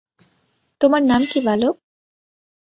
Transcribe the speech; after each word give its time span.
তোমার 0.81 1.01
নাম 1.01 1.21
কি, 1.31 1.39
বালক? 1.45 1.75